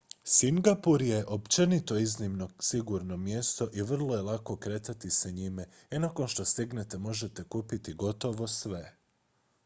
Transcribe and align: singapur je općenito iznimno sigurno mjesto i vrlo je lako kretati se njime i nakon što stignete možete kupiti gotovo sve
singapur 0.23 1.01
je 1.01 1.25
općenito 1.25 1.97
iznimno 1.97 2.49
sigurno 2.59 3.17
mjesto 3.17 3.69
i 3.73 3.81
vrlo 3.81 4.15
je 4.15 4.21
lako 4.21 4.55
kretati 4.55 5.09
se 5.09 5.31
njime 5.31 5.65
i 5.91 5.99
nakon 5.99 6.27
što 6.27 6.45
stignete 6.45 6.97
možete 6.97 7.43
kupiti 7.43 7.93
gotovo 7.93 8.47
sve 8.47 8.97